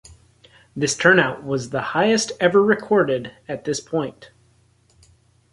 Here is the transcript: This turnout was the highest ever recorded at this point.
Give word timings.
This 0.75 0.97
turnout 0.97 1.43
was 1.43 1.69
the 1.69 1.79
highest 1.93 2.31
ever 2.39 2.63
recorded 2.63 3.33
at 3.47 3.65
this 3.65 3.79
point. 3.79 4.31